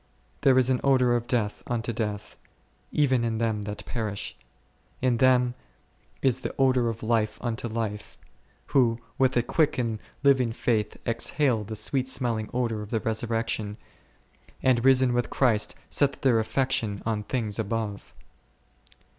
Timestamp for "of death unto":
1.15-1.93